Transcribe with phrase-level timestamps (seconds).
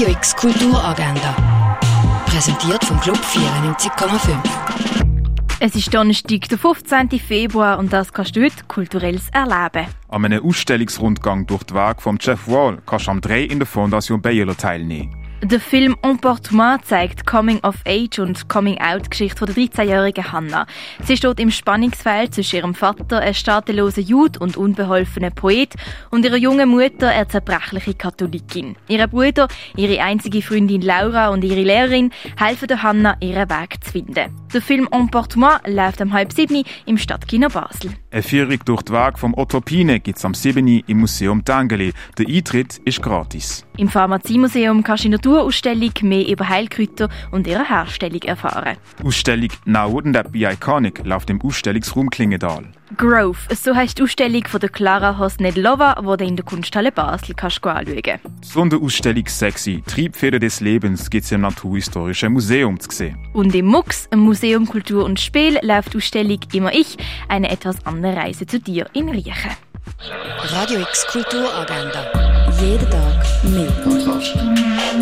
[0.00, 1.78] Radio X Kulturagenda.
[2.24, 4.34] Präsentiert vom Club 94,5.
[5.60, 7.10] Es ist Donnerstag, der 15.
[7.20, 9.86] Februar und das kannst du heute kulturelles erleben.
[10.08, 13.66] An einem Ausstellungsrundgang durch die Werke von Jeff Wall kannst du am 3 in der
[13.66, 15.19] Fondation Bayerlo teilnehmen.
[15.42, 20.66] Der Film Emportement zeigt Coming of Age und Coming Out Geschichte der 13-jährigen Hannah.
[21.02, 25.74] Sie steht im Spannungsfeld zwischen ihrem Vater, ein staatenloser Jude und unbeholfener Poet,
[26.10, 28.76] und ihrer jungen Mutter, eine zerbrechliche Katholikin.
[28.86, 33.92] Ihre Bruder, ihre einzige Freundin Laura und ihre Lehrerin helfen der Hannah, ihren Weg zu
[33.92, 34.36] finden.
[34.52, 37.92] Der Film Emportement läuft am halb sieben im Stadtkino Basel.
[38.10, 40.66] Eine Führung durch die Werke vom Otto Pine gibt es am 7.
[40.86, 41.92] im Museum Tangeli.
[42.18, 43.64] Der Eintritt ist gratis.
[43.76, 48.76] Im Pharmaziemuseum kannst du Naturausstellung mehr über Heilkräuter und ihre Herstellung erfahren.
[49.00, 52.64] Die Ausstellung Now Wouldn't That Be Iconic läuft im Ausstellungsraum Klingendal.
[52.96, 57.34] Growth, so heisst die Ausstellung von der Clara Hosnedlova, die du in der Kunsthalle Basel
[57.34, 58.52] kannst anschauen kannst.
[58.52, 63.16] Sonderausstellung Sexy, Triebfeder des Lebens, gibt es im Naturhistorischen Museum zu sehen.
[63.32, 66.96] Und im MUX, im Museum Kultur und Spiel, läuft die Ausstellung Immer ich,
[67.28, 69.50] eine etwas andere Reise zu dir in Riechen.
[70.42, 72.06] Radio X Kulturagenda.
[72.60, 74.99] Jeden Tag mehr.